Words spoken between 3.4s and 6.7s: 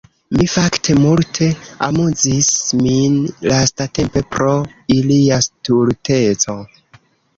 lastatempe pro ilia stulteco.